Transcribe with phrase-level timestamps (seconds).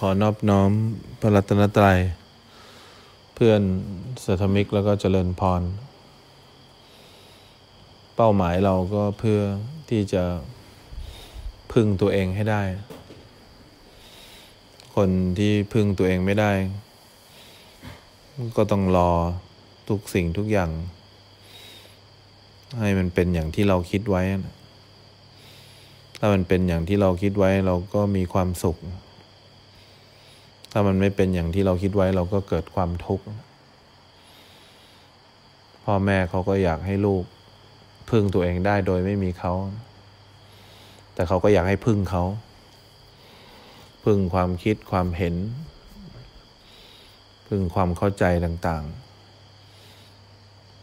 [0.00, 0.70] ขอนอบน้อม
[1.20, 1.98] พระรัตนตรัย
[3.34, 3.60] เพื่อน
[4.24, 5.62] สัทมิกแล้วก็เจริญพร
[8.16, 9.40] เป้าหมายเราก็เพื่อ
[9.90, 10.22] ที่จะ
[11.72, 12.62] พึ่งตัวเองให้ได้
[14.96, 16.52] คนที่พึ่งตัวเองไม่ได้
[18.56, 19.10] ก็ต้องรอ
[19.88, 20.70] ทุกสิ่งทุกอย่าง
[22.80, 24.22] ให้มันเป็นอย่างที่เราคิดไว้
[26.18, 28.78] ถ้ามันเป็นอย่างที่เราคิดไว้เราก็มีความสุข
[30.76, 33.24] ถ้ามันไม่เป็นอย่างที่เราคิดไว้เราก็เกิดความทุกข์
[35.84, 37.24] พ่อแม่เขาก็อยากให้ลูก
[38.10, 39.52] พึ่งตัวเองได้โดยไม่มีเขา
[41.14, 42.24] แต่เขาก็อยากให้พึ่งเขา
[44.04, 45.34] พึ่งความคิดความเห็น
[47.48, 48.84] พึ่งความเข้าใจต่าง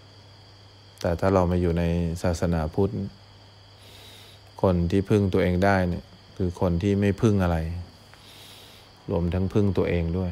[0.06, 1.84] ๆ แต่ถ้าเรามาอยู่ใน
[2.24, 2.94] ศาสนาพุทธ
[4.62, 6.06] คนที่พึ่งตัวเองได้เนี่ย
[6.38, 7.58] คือคนที่ไม่พึ่งอะไร
[9.12, 10.32] รวมทั้งพึ่งตัวเองด้วย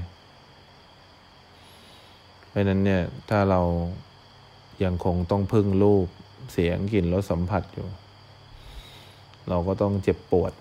[2.47, 3.61] เพราะนั้นเนี่ยถ้าเรา
[4.83, 6.07] ยังคงต้องพึ่งรูป
[6.53, 7.87] เสียงกลิ่นรสสัมผัสอยู่
[9.49, 10.53] เราก็ต้องเจ็บปวด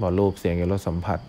[0.00, 1.20] บอรูปเสียงกลิ่นรสสัมผัส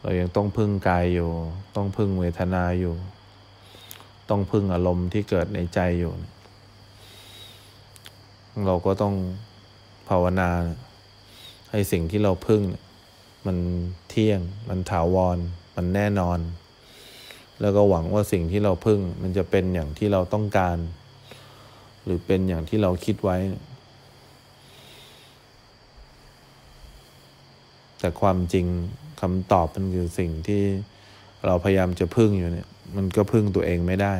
[0.00, 1.30] เรายังต้องพึ่งกายอยู่
[1.76, 2.94] ต้องพึ่งเวทนาอยู่
[4.30, 6.12] ต้องพึ่งอารมณ์ที่เกิดในใจอยู่
[8.66, 9.14] เราก็ต้อง
[10.08, 10.50] ภาวนา
[11.70, 12.62] ให้สิ่งที่เราพึ่ง
[13.46, 13.56] มัน
[14.08, 15.38] เที่ยง มันถาวร
[15.76, 16.38] มันแน่นอน
[17.60, 20.76] แล้วก็หวังว่าสิ่งที่เราพึ่ง มันจะเป็นอย่างที่เราต้องการ
[22.04, 23.38] หรือเป็นอย่างที่เราคิดไว้
[28.00, 28.66] แต่ความจริง
[29.20, 30.62] คำตอบมันคือสิ่งที่
[31.46, 34.14] เราพยายามจะพึ่งอยู่เนี่ย มันก็พึ่งตัวเองไม่ได้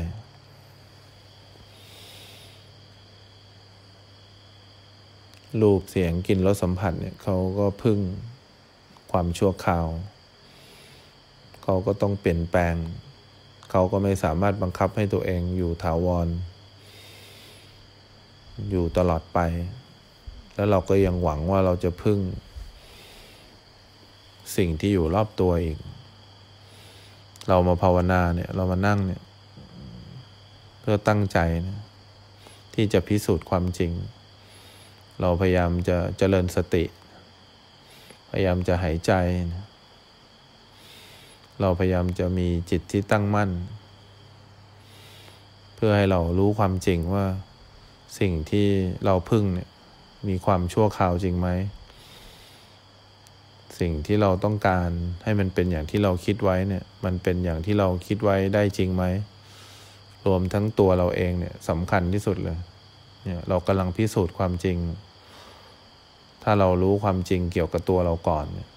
[5.60, 7.98] รูปเสียงกลิ่นรสสัมผัสเนี่ยเขาก็พึ่ง
[9.12, 9.86] ความชั่วคราว
[11.62, 12.74] เขาก็ต้องเปลี่ยนแปลง
[13.70, 16.28] เขาก็ไม่สามารถบังคับให้ตัวเองอยู่ถาวร
[18.70, 19.38] อยู่ตลอดไป
[20.54, 22.18] แล้วเราก็ยังหวังว่าเราจะพึ่ง
[24.56, 25.78] สิ่งที่อยู่รอบตัวอีก
[27.48, 29.22] เรามาภาวนาเนี่ย เรามานั่งเนี่ย
[30.80, 31.80] เพื่อตั้งใจนะ
[32.74, 33.92] ที่จะพิสูจน์ความจริง
[35.20, 36.84] เราพยายามจะเจริญสติ
[38.32, 39.12] พยายามจะหายใจ
[39.54, 39.66] นะ
[41.60, 43.50] เราพยายามจะมีจิตที่ตั้งมั่น
[45.74, 47.26] เพื่อให้เรารู้ความจริงว่า
[48.18, 48.68] สิ่งที่
[49.04, 49.68] เราพึ่งเนี่ย
[50.28, 51.48] มีความชั่วคราวจริงไหม
[53.78, 54.90] สิ่งที่เราต้องการ
[55.24, 59.04] ให้มันเป็นอย่างที่เราคิดไว้เนี่ยมันเป็นอย่างที่เราคิดไว้ได้จริงไหม
[60.26, 62.58] รวมทั้งตัวเราเองเนี่ยสำคัญที่สุดเลย
[63.24, 64.76] เนี่ยเรากำลังพิสูจน์ความจริง
[66.42, 68.68] ถ้าเรารู้ความจริงเกี่ยวกับตัวเราก่อนเนี่ย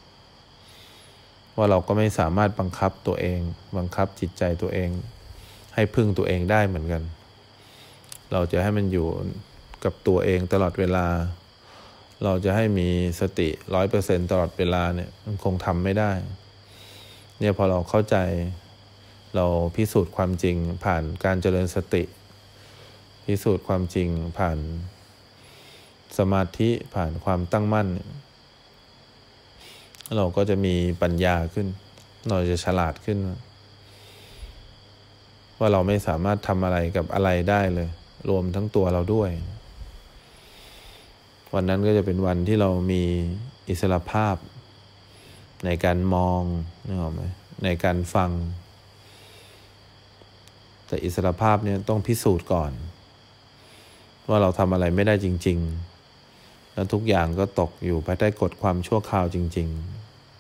[1.58, 3.40] ว่าเราก็ไม่สามารถบังคับตัวเอง
[3.78, 4.90] บังคับจิตใจตัวเอง
[5.76, 7.04] ให้พึ่งตัวเองได้เหมือนกัน
[8.32, 9.08] เราจะให้มันอยู่
[9.84, 11.06] กับตัวเองตลอดเวลา
[12.24, 12.90] เราจะให้มี
[13.20, 16.12] สติร้อยเปอร์เซ็นตลอดเวลาเนี่ยมันคงทำไม่ได้
[17.40, 18.18] เนี่ยพอเราเข้าใจ
[19.36, 22.04] เราพิสูจน์ความจริงผ่านการเจริญสติ
[23.26, 24.58] พิสูจน์ความจริงผ่าน
[26.18, 27.88] สมาธิผ่านความตั้งมั่น
[30.18, 31.68] เราก็จะมีปัญญาขึ้น
[32.30, 33.18] เราจะฉลาดขึ้น
[35.60, 37.90] ว่าเราไม่สามารถทำอะไรกับอะไรได้เลย
[38.30, 39.32] รวมทั้งตัวเราด้วย
[41.54, 43.04] วันนั้นก็จะเป็นวันที่เรามี
[43.70, 44.36] อิสระภาพ
[45.66, 46.42] ในการมอง
[46.86, 47.22] นึกออกไหม
[47.64, 48.32] ในการฟัง
[50.88, 52.72] แต่อิสระภาพเนี่ยต้องพิสูจน์ก่อน
[54.30, 55.95] ว่าเราทำอะไรไม่ได้จริง ๆ
[56.76, 59.68] แล้วทุกอย่างก็ตกอยู่ภายใต้กฎความชั่วคราวจริง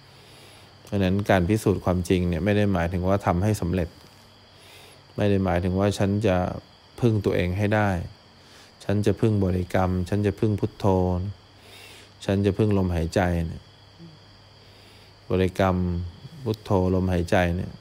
[0.05, 3.89] ๆ เพราะนั้นการพิสูจน์ความจริงเนี่ยไม่ได้หมายถึงว่าทำให้สำเร็จ
[5.17, 6.35] ไม่ได้หมายถึงว่าฉันจะ
[6.99, 7.89] พึ่งตัวเองให้ได้
[8.83, 10.85] ฉันจะพึ่งบริกรรม ฉันจะพึ่งพุทโธ
[12.25, 13.63] ฉันจะพึ่งลมหายใจเนี่ย
[15.31, 15.75] บริกรรม
[16.43, 17.71] พุทโธลมหายใจเนี่ย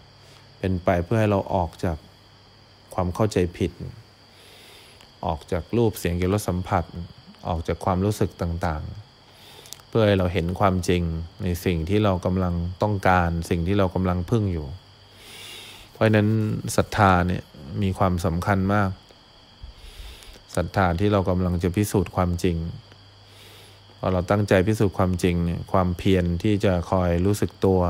[0.59, 1.97] เป็นไปเพื่อให้เราออกจาก
[2.95, 3.73] ความเข้าใจผิด
[5.27, 6.85] ออกจากรูปเสียงกลิ่นรสสัมผัส
[7.49, 11.03] ออกจากความรู้สึกต่างๆ เพื่อให้เราเห็นความจริง
[11.43, 14.67] ในสิ่งที่เรากำลังต้องการสิ่งที่เรากำลังพึ่งอยู่
[15.93, 16.29] เพราะนั้น
[16.77, 17.43] ศรัทธาเนี่ย
[17.83, 18.91] มีความสำคัญมาก
[20.57, 22.57] ศรัทธาที่เรากำลังจะพิสูจน์ความจริง
[23.99, 27.81] พอเราตั้งใจพิสูจน์ความจริงเนี่ยความเพียรที่จะคอยรู้สึกตัว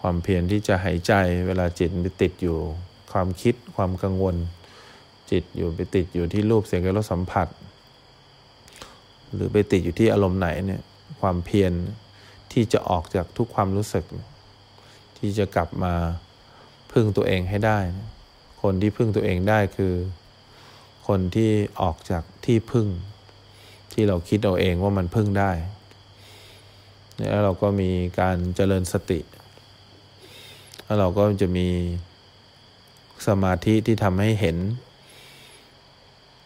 [0.00, 1.12] ความเพียรที่จะหายใจ
[1.46, 2.58] เวลาจิตไปติดอยู่
[3.12, 4.36] ความคิดความกังวล
[5.30, 7.48] จิตอยู่ไปติดอยู่ที่รูปเสียงกลิ่นรสสัมผัส
[9.34, 10.82] หรือไปติดอยู่ที่อารมณ์ไหนเนี่ย
[11.20, 11.72] ความเพียร
[12.52, 14.04] ที่จะออกจากทุกความรู้สึก
[15.18, 15.94] ที่จะกลับมา
[16.92, 17.78] พึ่งตัวเองให้ได้
[18.62, 19.94] คนที่พึ่งตัวเองได้คือ
[21.08, 21.50] คนที่
[21.80, 22.86] ออกจากที่พึ่ง
[23.92, 25.50] ที่เราคิดเอาเองว่ามันพึ่งได้
[27.16, 27.90] แล้วเราก็มี
[28.20, 29.20] การเจริญสติ
[30.84, 31.68] แล้วเราก็จะมี
[33.26, 34.56] สมาธิที่ทำให้เห็น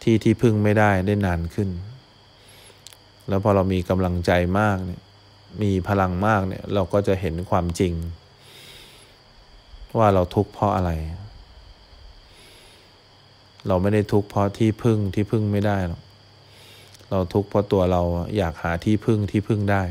[0.03, 1.69] ที่ที่พึ่งไม่ได้ได้นานขึ้น
[3.29, 5.01] แล้วพอเรามีกำลังใจมากเนี่ย
[5.61, 7.93] มีพลังมากเนี่ยเราก็จะเห็นความจริง
[9.97, 10.91] ว่าเราทุกข์เพราะอะไร
[13.67, 16.01] เราไม่ได้ทุกข์เพราะที่พึ่งที่พึ่งไม่ได้หรอก
[17.09, 18.01] เราทุกข์เพราะตัวเรา
[18.37, 19.83] อยากหาที่พึ่งที่พึ่งได้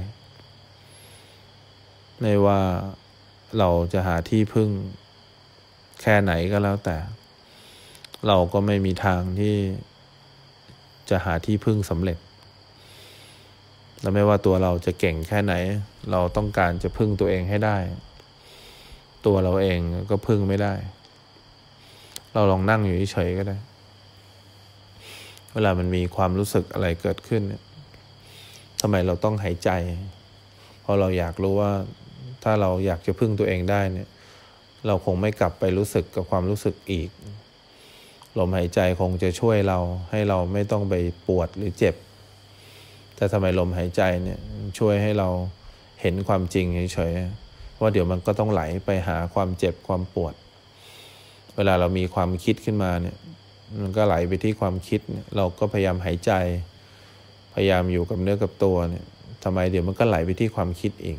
[2.20, 2.61] ไม่ว่า
[3.58, 4.69] เราจะหาที่พึ่ง
[6.00, 6.96] แค่ไหนก็แล้วแต่
[8.26, 9.56] เราก็ไม่มีทางที่
[11.11, 12.19] จะหาที่พึ่งสำเร็จ
[14.00, 15.54] และไม่ว่าตัวเราจะเก่งแค่ไหน
[16.10, 17.76] เราต้องการจะพึ่งตัวเองให้ได้
[19.26, 19.78] ตัวเราเอง
[20.10, 20.74] ก็พึ่งไม่ได้
[22.34, 23.56] เราลองนั่งอยู่เฉยก็ได้
[25.54, 27.62] เวลามันมีความรู้สึกอะไรเกิดขึ้นเนี่ย
[28.80, 29.70] ทำไมเราต้องหายใจ
[30.80, 31.72] เพราะเราอยากรู้ว่า
[32.44, 34.08] ถ้าเราอยากจะพึ่งตัวเองได้เนี่ย
[34.86, 37.10] เราคงไม่กลับไปรู้สึกกับความรู้สึกอีก
[38.38, 39.78] ลมหายใจคงจะช่วยเรา
[40.10, 40.94] ให้เราไม่ต้องไป
[41.26, 41.94] ปวดหรือเจ็บ
[43.19, 44.38] แต่ทำไมลมหายใจเนี่ย
[44.79, 45.29] ช่วยให้เรา
[46.00, 50.35] เห็นความจริงเฉยๆว่าเดี๋ยวมันก็ต้องไหลไปหาความเจ็บความปวด
[51.56, 53.17] เวลาเรามีความคิดขึ้นมาเนี่ย
[53.82, 55.00] มันก็ไหลไปที่ความคิด
[55.37, 56.32] เราก็พยายามหายใจ
[57.55, 59.05] พยายามอยู่กับเนื้อกับตัวเนี่ย
[59.44, 61.19] ทำไมเดี๋ยวมันก็ไหลไปที่ความคิดอีก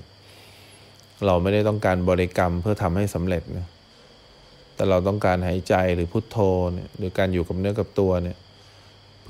[1.26, 3.68] เราไม่ได้ต้องการบริกรรมเพื่อทำให้สำเร็จนะ
[4.76, 6.38] แต่เราต้องการหายใจหรือพุทโธ
[6.74, 8.38] เนี่ยหรือการอยู่กับเนื้อกับตัวเนี่ย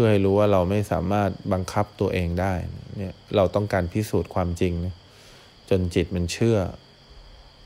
[0.02, 2.54] พื่อให้รู้ว่าเราไม่สามารถบังคับตัวเองได้
[2.98, 4.96] เนี่ยเราต้องการพิสูจน์ความจริงนะ
[5.70, 6.58] จนจิตมันเชื่อ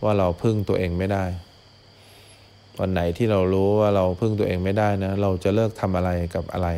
[0.04, 1.26] ว่าเราพึ่งตัวเองไม่ได้
[2.80, 6.70] วันไหนที่เรารู้ว่าเราพึ่งตัวเองไม่ได้นะ เราจะเลิกทำอะไรกับอะไร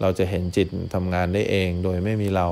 [0.00, 2.48] เราจะเห็นจิตทำงานได้เองโดยไม่มีเรา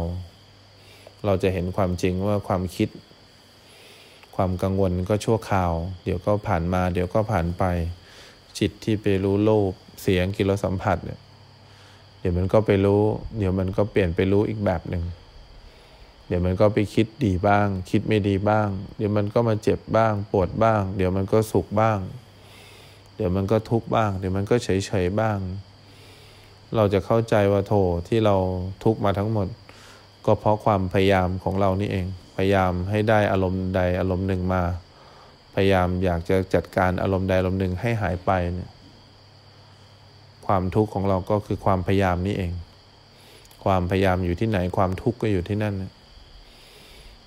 [1.26, 2.88] เราจะเห็นความจริงว่าความคิด
[4.36, 5.72] ความกังวลก็ชั่วคราว
[6.04, 7.64] เดี๋ยวก็ผ่านมา เดี๋ยวก็ผ่านไป
[8.58, 11.20] จิตที่ไปรู้โลภ เสียงกิรสัมผัสเนี่ย
[12.20, 13.02] เดี๋ยวมันก็ไปรู้
[13.38, 15.04] เดี๋ยวมันก็เปลี่ยนไปรู้อีกแบบหนึ่ง
[16.28, 21.98] เดี๋ยวมันก็ไปคิดดีบ้าง คิดไม่ดีบ้าง เดี๋ยวมันก็มาเจ็บบ้าง ปวดบ้าง เดี๋ยวมันก็สุขบ้าง
[23.16, 25.38] เดี๋ยวมันก็ทุกข์บ้าง เดี๋ยวมันก็เฉยเฉยบ้าง
[26.76, 27.72] เราจะเข้าใจว่าโท
[28.08, 28.36] ที่เรา
[28.84, 29.48] ทุกข์มาทั้งหมด
[30.26, 32.06] ก็เพราะความพยายามของเรานี่เอง
[32.36, 34.62] พยายามให้ได้อารมณ์ใดอารมณ์หนึ่งมา
[35.54, 38.70] พยายามอยากจะจัดการอารมณ์ใดอารมณ์หนึ่งให้หายไปเนี่ย
[40.50, 42.52] ความทุกข์ของเราก็คือความพยายามนี่เอง
[43.64, 45.82] ความพยายามอยู่ที่ไหนความทุกข์ก็อยู่ที่นั่นเ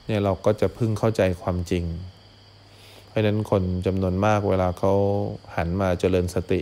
[0.09, 1.83] นี่ยเราก็จะพึ่งเข้าใจความจริง
[3.07, 4.93] เพราะนั้นคนจำนวนมากเวลาเขา
[5.55, 6.59] หันมาเจริญสติ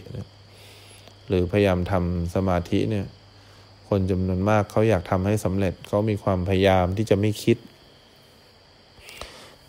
[1.27, 3.05] หรือพยายามทำสมาธิเนี่ย
[3.89, 7.57] คนจำนวนมากเขาอยากทำให้สำเร็จเขามีความพยายามที่จะไม่คิด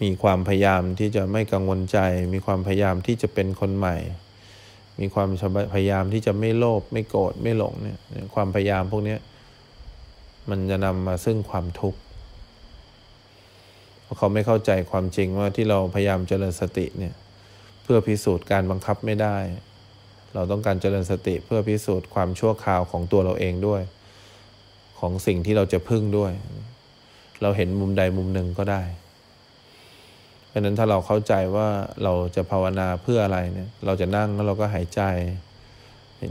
[0.03, 1.99] มีความพยายามที่จะไม่กังวลใจ
[2.33, 3.97] มีความพยายามที่จะเป็นคนใหม่
[5.00, 5.29] มีความ
[5.75, 7.99] พยายามที่จะไม่โลภไม่โกรธไม่หลงเนี่ย
[8.35, 9.17] ความพยายามพวกนี้
[10.50, 12.00] มันจะนำมาซึ่งความทุกข์
[14.03, 17.15] เพราะเขาไม่เข้าใจความจริงว่าที่เราพยายามเจริญสติเนี่ย
[17.82, 19.37] เพื่อพิสูจน์การบังคับไม่ได้
[20.34, 23.82] เราต้องการเจริญสติเพื่อพิสูจน์ความชั่วคราวของตัวเราเองด้วย
[24.99, 26.32] ของสิ่งที่เราจะพึ่งด้วย
[27.43, 28.82] เราเห็นมุมใดมุมหนึ่งก็ได้
[30.53, 31.69] เพราะนั้นถ้าเราเข้าใจว่า
[32.05, 35.01] เราจะภาวนาเพื่ออะไรเนี่ย เราจะนั่งแล้วเราก็หายใจ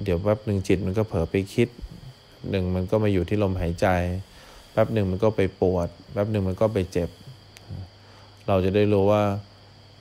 [0.03, 1.67] เดี๋ยวแป๊บหนึ่งจิตมันก็เผลอไปคิด
[2.49, 3.87] หนึ่งมันก็มาอยู่ที่ลมหายใจ
[4.71, 7.09] แป๊บหนึ่งมันก็ไปปวด แป๊บหนึ่งมันก็ไปเจ็บ
[8.47, 9.23] เราจะได้รู้ว่า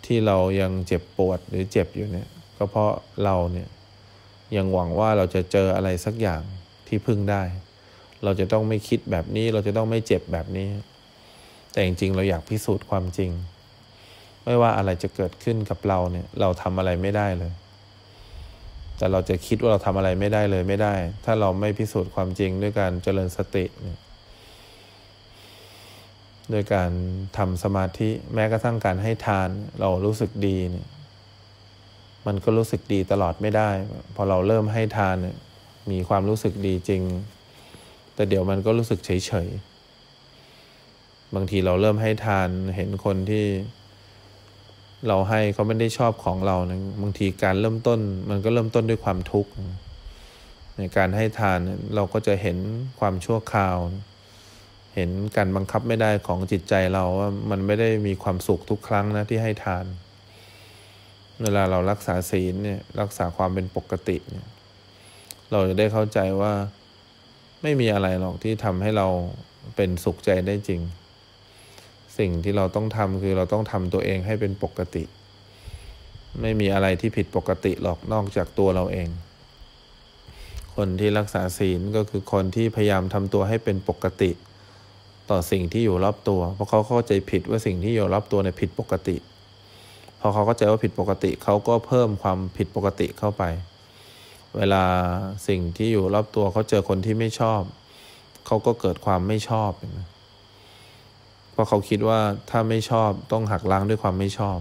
[0.06, 2.92] ที่เรายังเจ็บปวดหรือเจ็บอยู่เนี่ย ก็เพราะ
[3.24, 3.68] เราเนี่ย
[4.56, 6.42] ยังหวังว่าเราจะเจออะไรสักอย่าง
[6.88, 7.42] ที่พึ่งได้
[8.24, 10.68] เราจะต้องไม่คิดแบบนี้ เราจะต้องไม่เจ็บแบบนี้
[11.72, 13.30] แต่จริงๆ เราอยากพิสูจน์ความจริง
[14.44, 17.52] ไม่ว่าอะไรจะเกิดขึ้นกับเราเนี่ย เราทำอะไรไม่ได้เลย
[18.96, 20.94] แต่เราจะคิดว่าเราทำอะไรไม่ได้เลยไม่ได้
[21.24, 23.98] ถ้าเราไม่พิสูจน์ความจริงด้วยการเจริญสติเนี่ย
[26.52, 26.90] ด้วยการ
[27.38, 29.48] ทำสมาธิแม้กระทั่งการให้ทาน
[29.80, 30.86] เรารู้สึกดีเนี่ย
[32.26, 33.70] มันก็รู้สึกดีตลอดไม่ได้
[34.14, 35.36] พอเราเริ่มให้ทานเนี่ย
[35.90, 37.02] มีความรู้สึกดีจริง
[38.14, 39.48] แต่เดี๋ยวมันก็รู้สึกเฉยเฉย
[41.34, 43.44] บางทีเราเริ่มให้ทานเห็นคนที่
[45.08, 49.50] เราให้เขาไม่ได้ชอบของเรานะบางทีการเริ่มต้น มันก็เริ่มต้นด้วยความทุกข์
[50.78, 51.58] ในการให้ทาน
[51.94, 52.58] เราก็จะเห็น
[53.00, 53.76] ความชั่วคราว
[54.94, 59.84] เห็นการบังคับไม่ได้ของจิตใจเราว่ามันไม่ได้มีความสุขทุกครั้งนะที่ให้ทาน
[61.42, 64.46] เวลาเรารักษาศีลเนี่ยรักษาความเป็นปกติเนี่ย
[65.50, 66.52] เราจะได้เข้าใจว่า
[67.62, 69.06] ไม่มีอะไรหรอกที่ทำให้เรา
[69.76, 70.80] เป็นสุขใจได้จริง
[72.20, 75.04] สิ่งที่เราต้องทำคือเราต้องทำตัวเองให้เป็นปกติ
[76.40, 79.08] ไม่มีอะไรที่ผิดปกติหรอกนอกจากตัวเราเอง
[80.76, 84.30] คนที่รักษาศีลก็คือคนที่พยายามทำตัวให้เป็นปกติ
[85.30, 89.16] ต่อสิ่งที่อยู่รอบตัว เพราะเขาเข้าใจผิดว่าสิ่งที่อยู่รอบตัวเนี่ยผิดปกติ
[90.20, 93.42] พอเขาเข้าใจว่าผิดปกติเขาก็เพิ่มความผิดปกติเข้าไป
[94.56, 94.84] เวลา
[95.48, 97.62] สิ่งที่อยู่รอบตัวเขาเจอคนที่ไม่ชอบ
[98.46, 100.09] เขาก็เกิดความไม่ชอบเพ
[101.60, 104.58] ราะเขาคิดว่าถ้าไม่ชอบต้องหักล้างด้วยความไม่ชอบ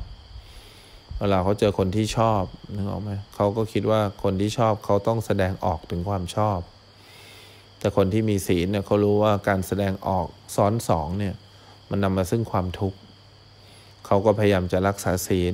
[1.20, 2.44] เวลาเขาเจอคนที่ชอบ
[2.76, 6.60] นึกออกไหมเขาก็คิดว่าคนที่ชอบเขาต้องแสดงออกถึงความชอบ
[7.80, 11.36] แต่คนที่มีศีลเนี่ยเขารู้ว่าการแสดงออกซ้อนสองเนี่ย
[11.90, 12.98] มันนำมาซึ่งความทุกข์
[14.06, 15.54] เขาก็พยายามจะรักษาศีล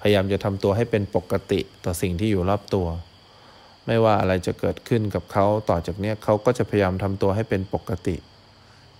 [0.00, 2.86] พยายามจะทำตัวให้เป็นปกติต่อสิ่งที่อยู่รอบตัว
[3.86, 8.16] ไม่ว่าอะไรจะเกิดขึ้นกับเขาต่อจากนี้เขาก็จะพยายามทำตัวให้เป็นปกติ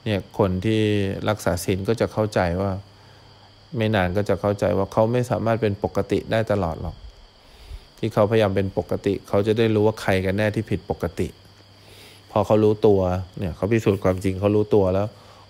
[0.08, 0.80] เนี่ยคนที่
[1.28, 2.72] รักษาศีลก็จะเข้าใจว่า
[3.76, 6.96] ไม่นานก็จะเข้าใจว่าเขาไม่สามารถเป็นปกติได้ตลอดหรอก
[7.98, 11.28] ที่เขาพยายามเป็นปกติ เขาจะได้รู้ว่าใครกันแน่ที่ผิดปกติ
[12.30, 13.00] พอเขารู้ตัว
[13.38, 15.08] เนี่ยเขาพิสูจน์ความจริงเขารู้ตัวแล้ว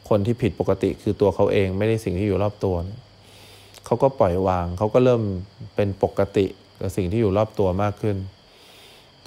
[0.09, 2.75] คนที่ผิดปกติคือตัวเขาเองไม่ได้สิ่งที่อยู่รอบตัว
[3.87, 5.23] เขาก็ปล่อยวาง เขาก็เริ่ม
[5.75, 6.47] เป็นปกติ
[6.81, 8.17] กับสิ่งที่อยู่รอบตัวมากขึ้น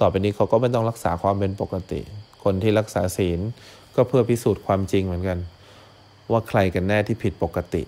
[0.00, 2.00] ต่อไปนี้เขาก็ไม่ต้องรักษาความเป็นปกติ
[2.44, 3.40] คนที่รักษาศีล
[3.96, 5.38] ก็เพื่อพิสูจน์ความจริงเหมือนกัน
[6.30, 7.82] ว่าใครกันแน่ที่ผิดปกติ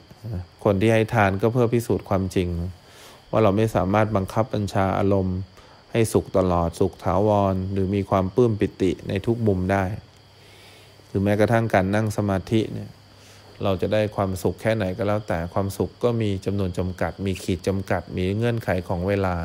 [0.65, 2.49] คนที่ให้ทานก็เพื่อพิสูจน์ความจริง
[3.31, 5.39] ว่าเราไม่สามารถบังคับบัญชาอารมณ์
[5.93, 9.85] ให้สุขตลอดสุขถาวร หรือมีความปลื้มปิติในทุกมุมได้
[11.09, 12.91] หรือแม้กระทั่งการนั่งสมาธิเนี่ย
[13.63, 19.37] เราจะได้ความสุขแค่ไหนก็แล้วแต่ความสุขก็มีจำนวนจำกัด มีขีดจำกัด มีเงื่อนไขของเวลา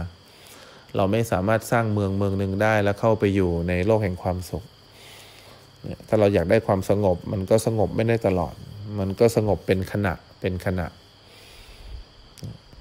[0.95, 4.63] เราไม่สามารถสร้างเมืองเมืองหนึ่งได้แล้วเข้าไปอยู่ในโลกแห่งความสุข
[6.07, 8.53] ถ้าเราอยากได้ความสงบ มันก็สงบไม่ได้ตลอด
[8.99, 10.87] มันก็สงบเป็นขณะเป็นขณะ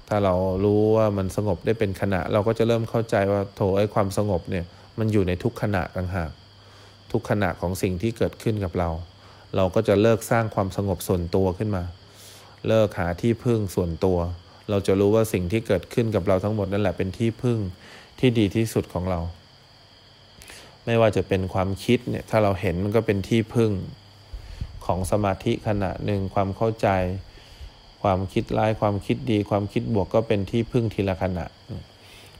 [0.07, 4.65] ถ้าเรารู้ว่ามันสงบได้เป็นขณะ เราก็จะเริ่มเข้าใจว่าโถไอ้ความสงบเนี่ย
[4.99, 6.31] มันอยู่ในทุกขณะต่างหาก
[7.11, 8.89] ทุกขณะของสิ่งที่เกิดขึ้นกับเรา
[9.55, 11.83] เราก็จะเลิกสร้างความสงบส่วนตัวขึ้นมา
[12.67, 14.17] เลิกหาที่พึ่งส่วนตัว
[14.69, 17.57] เราจะรู้ว่าสิ่งที่เกิดขึ้นกับเราทั้งหมดนั่นแหละเป็นที่พึ่ง
[18.19, 19.19] ที่ดีที่สุดของเรา
[20.91, 23.71] ไม่ว่าจะเป็นความคิดเนี่ยถ้าเราเห็นมันก็เป็นที่พึ่ง
[24.85, 26.87] ของสมาธิขณะหนึ่งความเข้าใจ
[28.03, 31.45] ความคิดร้ายความคิดดี ความคิดบวกก็เป็นที่พึ่งทีละขณะ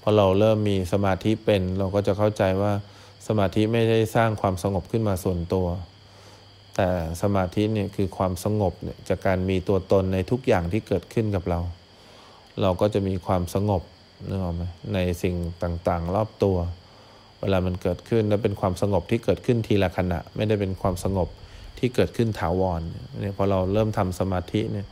[0.01, 2.73] พอเราเริ่มมีสมาธิเป็น เราก็จะเข้าใจว่า
[3.27, 5.67] สมาธิไม่ได้สร้างความสงบขึ้นมาส่วนตัว
[6.75, 6.87] แต่
[7.21, 11.59] สมาธิเนี่ยคือความสงบเนี่ยจากการมีตัวตนในทุกอย่างที่เกิดขึ้นกับเรา
[12.61, 13.81] เราก็จะมีความสงบ
[14.27, 14.63] นึกออกไหม
[14.93, 16.57] ในสิ่งต่างๆ รอบตัว
[17.41, 21.29] เวลามันเกิดขึ้นแล้วเป็นความสงบที่เกิดขึ้นทีละขณะ ไม่ได้เป็นความสงบ
[21.77, 22.81] ที่เกิดขึ้นถาวร
[23.21, 24.87] เนี่ยพอเราเริ่มทำสมาธิเนี่ย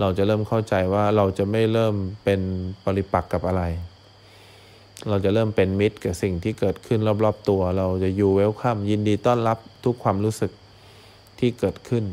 [0.00, 1.94] เราจะเริ่มเข้าใจว่าเราจะไม่เริ่ม
[2.24, 2.40] เป็น
[2.84, 3.62] ปริปักษ์กับอะไร
[5.08, 10.52] เราจะเริ่มเป็นมิตรกับสิ่งที่เกิดขึ้นรอบๆตัว เราจะอยู่เวลคัมยินดีต้อนรับทุกความรู้สึก
[11.38, 12.04] ที่เกิดขึ้น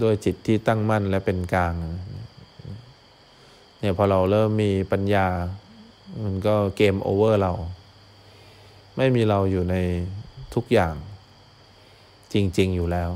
[0.00, 1.74] โดยจิตที่ตั้งมั่นและเป็นกลาง
[3.80, 5.26] เนี่ยพอเราเริ่มมีปัญญา
[6.24, 7.52] มันก็เกมโอเวอร์เรา
[8.96, 9.76] ไม่มีเราอยู่ใน
[10.54, 10.94] ทุกอย่าง
[12.32, 13.10] จริง ๆ อยู่แล้ว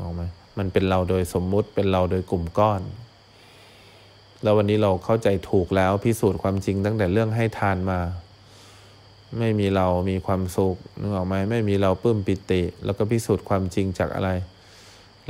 [0.00, 0.22] ออกไหม
[0.58, 2.80] มันเป็นเราโดยสมมุติเป็นเราโดยกลุ่มก้อน
[4.42, 8.00] แล้ววันนี้เราเข้าใจถูกแล้วพิสูจน์ความจริงตั้งแต่เรื่องให้ทานมา
[9.38, 14.30] ไม่มีเรามีความสุขนึกออกไหมไม่มีเราปื้มปิติ แล้วก็พิสูจน์ความจริงจากอะไร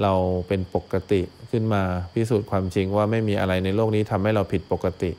[0.03, 0.13] เรา
[0.49, 1.83] เป็นปกติขึ้นมา
[2.15, 5.11] พิสูจน์ความจริงว่าไม่มีอะไรในโลกนี้ทำให้เราผิดปกติ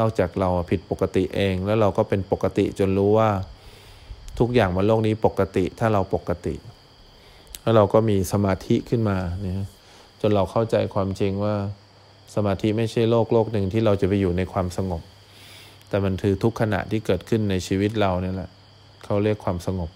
[0.00, 3.30] นอกจากเราผิดปกติเอง แล้วเราก็เป็นปกติจนรู้ว่า
[4.38, 6.54] ทุกอย่างบนโลกนี้ปกติถ้าเราปกติ
[7.62, 9.68] แล้วเราก็มีสมาธิขึ้นมาเนี่ย
[10.20, 11.54] จนเราเข้าใจความจริงว่า
[12.34, 15.02] สมาธิไม่ใช่โลกโลกหนึ่งที่เราจะไปอยู่ในความสงบ
[15.88, 18.50] แต่มันคือทุกขณะที่เกิดขึ้นในชีวิตเราเนี่ยแหละ
[19.04, 19.90] เขาเรียกความสงบ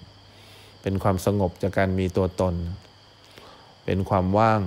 [0.83, 2.55] เป็นความสงบจากการมีตัวตน
[3.85, 4.61] เป็นความว่าง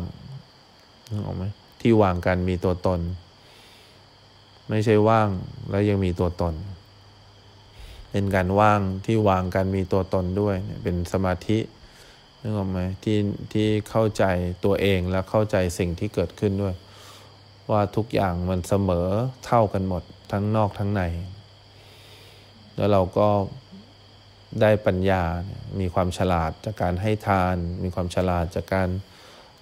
[1.09, 1.43] นึกออกไหม
[1.81, 2.99] ที่วางกันมีตัวตน
[4.69, 5.29] ไม่ใช่ว่าง
[5.69, 6.53] แล้วยังมีตัวตน
[8.11, 11.59] เป็นการว่างที่วางกันมีตัวตนด้วย เป็นสมาธิ
[12.41, 13.17] นึกออกไหมที่
[13.53, 14.23] ที่เข้าใจ
[14.65, 16.75] ตัวเองและเข้าใจสิ่งที่เกิดขึ้นด้วย
[17.71, 19.07] ว่าทุกอย่างมันเสมอ
[19.45, 21.01] เท่ากันหมดทั้งนอกทั้งใน
[22.75, 23.29] แล้วเราก็
[24.61, 25.23] ได้ปัญญา
[25.79, 28.89] มีความฉลาดจากการให้ทาน มีความฉลาดจากการ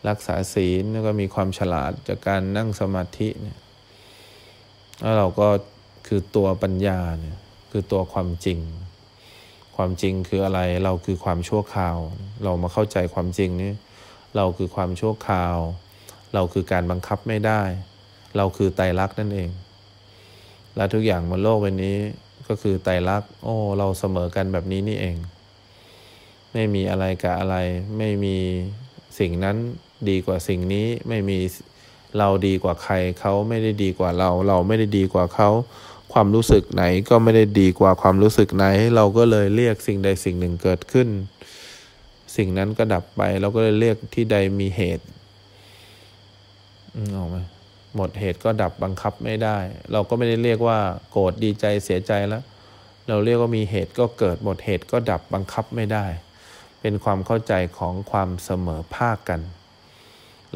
[0.08, 3.58] รักษาศีล แล้วก็มีความฉลาดจากการนั่งสมาธิเนี่ย
[5.02, 5.48] แล้วเราก็
[6.08, 7.38] คือตัวปัญญาเนี่ย
[7.72, 8.60] คือตัวความจริง
[9.76, 11.98] ความจริงคืออะไรเราคือความชั่วคราว
[12.44, 13.72] เรามาเข้าใจความจริงนี้
[14.36, 15.56] เราคือความชั่วคราว
[16.34, 17.62] เราคือการบังคับไม่ได้
[18.38, 19.50] เราคือไตรลักษณ์นั่นเอง
[20.76, 21.98] และทุกอย่างบนโลกใบนี้
[22.48, 25.18] ก็คือไตรลักษณ์โอ้เราเสมอกันแบบนี้นี่เอง
[26.54, 27.56] ไม่มีอะไรกับอะไร
[27.98, 28.38] ไม่มี
[29.20, 29.58] สิ่งนั้น
[30.10, 31.38] ดีกว่าสิ่งนี้ไม่มี
[32.18, 35.50] เราดีกว่าใครเขาไม่ได้ดีกว่าเรา เราไม่ได้ดีกว่าเขา
[36.14, 41.08] ความรู้สึกไหนก็ไม่ได้ดีกว่าความรู้สึกไหน เราก็เลยเรียกสิ่งใดสิ่งหนึ่งเกิดขึ้น
[42.36, 45.06] สิ่งนั้นก็ดับไป เราก็เลยเรียกที่ใดมีเหตุ
[46.96, 47.38] อออกไหม
[47.96, 49.58] หมดเหตุก็ดับบังคับไม่ได้
[49.92, 50.80] เราก็ไม่ได้เรียกว่า
[51.12, 52.44] โกรธดีใจเสียใจแล้ว
[53.08, 56.06] เราเรียกว่ามีเหตุก็เกิดหมดเหตุก็ดับบังคับไม่ได้
[56.82, 59.42] เป็นความเข้าใจของความเสมอภาคกัน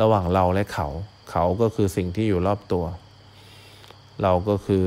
[0.02, 0.88] ระหว่างเราและเขา
[1.32, 2.86] เขาก็คือสิ่งที่อยู่รอบตัว
[4.24, 4.86] เราก็คือ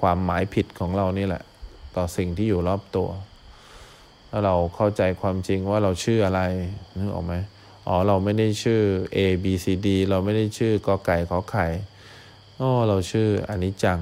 [0.00, 1.42] ความหมายผิดของเรานี่แหละ
[1.96, 3.08] ต่อสิ่งที่อยู่รอบตัว
[4.30, 6.40] ถ้าเราเข้าใจความจริงว่าเราชื่ออะไร
[6.98, 7.34] นึกออกไหม
[7.86, 8.80] อ๋อเราไม่ได้ชื่อ
[9.16, 11.66] A B C D เราไม่ได้ชื่อกอไก่ขอไข่
[12.60, 14.00] อ๋อเราชื่ออนิจจัง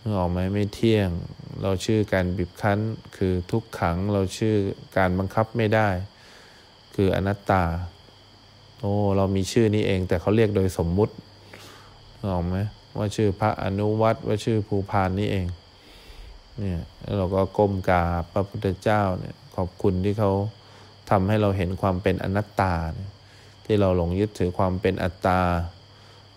[0.00, 1.10] นึกออกไหมไม่เที่ยง
[1.62, 2.78] เราชื่อการบีบคั้น
[3.16, 4.54] คือทุกขังเราชื่อ
[4.96, 5.88] การบังคับไม่ได้
[6.94, 7.64] คืออนัตตา
[8.80, 11.14] โอ้เรามีชื่อนี้เอง แต่เขาเรียกโดยสมมุติ
[12.18, 12.56] นึกออกไหม
[12.96, 15.46] ว่าชื่อพระอนุวัตว่าชื่อภูพานนี่เอง
[16.58, 20.30] เนี่ยแล้วเราก็ก้มกราบพระพุทธเจ้าเนี่ยขอบคุณที่เขา
[21.10, 22.74] ทำให้เราเห็นความเป็นอนัตตา
[23.66, 25.40] ที่เราหลงยึดถือความเป็นอัตตา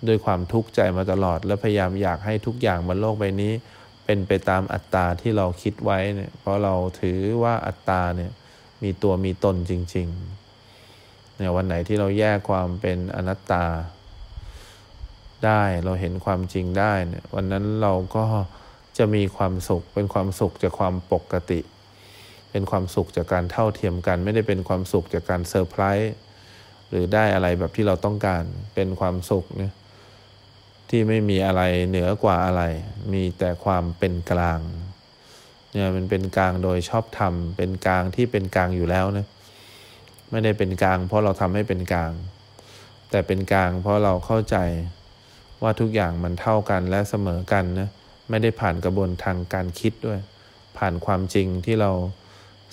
[0.08, 3.53] ด้วยความทุกข์ใจมาตลอด และพยายามอยากให้ทุกอย่างบนโลกใบนี้
[4.05, 8.31] เป็นไปตามอัตตาที่เราคิดไว้เนี่ยเพราะเราถือว่าอัตตาเนี่ย
[8.84, 10.38] มีตัวมีตนจริง ๆ
[11.39, 13.65] เนี่ยวันไหนที่เราแยกความเป็นอนัตตา
[15.46, 18.25] ได้เราเห็นความจริงได้เนี่ยวันนั้นเราก็
[18.98, 21.59] จะมีความสุขเป็นความสุขจากความปกติ
[22.51, 26.14] เป็นความสุขจากการเท่าเทียมกัน ไม่ได้เป็นความสุขจากการเซอร์ไพรส์
[26.90, 29.74] หรือได้อะไรแบบที่เราต้องการเป็นความสุขเนี่ย
[30.90, 32.64] ที่ไม่มีอะไรเหนือกว่าอะไร
[33.14, 34.59] มีแต่ความเป็นกลาง
[35.72, 39.27] เนี่ยมันเป็นกลางโดยชอบธรรมเป็นกลางที่เป็นกลางอยู่แล้วนะ
[40.31, 42.11] ไม่ได้เป็นกลาง เพราะเราทำให้เป็นกลาง
[43.09, 44.57] แต่เป็นกลางเพราะเราเข้าใจ
[45.61, 47.89] ว่าทุกอย่างมันเท่ากันและเสมอกันนะ
[48.29, 50.20] ไม่ได้ผ่านกระบวนทางการคิดด้วย
[50.77, 51.92] ผ่านความจริงที่เรา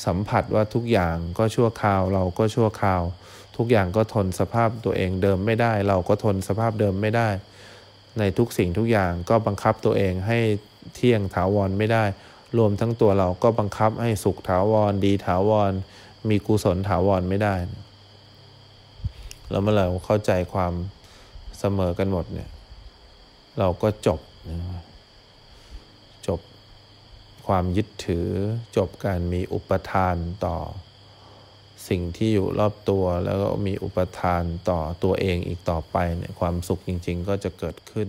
[0.06, 3.02] สัมผัสว่าทุกอย่างก็ชั่วคราว เราก็ชั่วคราว
[3.56, 7.28] ทุกอย่างก็ทนสภาพตัวเองเดิมไม่ได้ เราก็ทนสภาพเดิมไม่ได้
[8.18, 10.38] ในทุกสิ่งทุกอย่างก็บังคับตัวเองให้
[10.94, 12.04] เที่ยงถาวรไม่ได้
[12.58, 15.72] รวมทั้งตัวเราก็บังคับให้สุขถาวรดีถาวร
[16.30, 17.54] มีกุศลถาวรไม่ได้
[19.50, 20.72] แล้วเมื่อเราเข้าใจความ
[21.58, 22.50] เสมอกันหมดเนี่ย
[23.58, 24.20] เราก็จบ
[26.26, 26.40] จบ
[27.46, 28.28] ความยึดถือ
[28.76, 30.56] จบการมีอุปทานต่อ
[31.88, 38.08] สิ่งที่อยู่รอบตัวแล้วก็มีอุปทานต่อตัวเองอีกต่อไปเนี่ยความสุขจริง ๆ ก็จะเกิดขึ้น